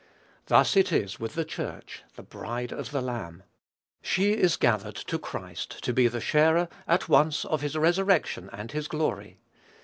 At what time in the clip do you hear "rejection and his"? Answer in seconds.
7.77-8.87